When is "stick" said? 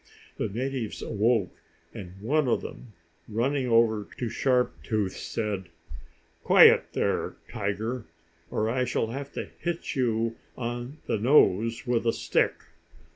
12.13-12.53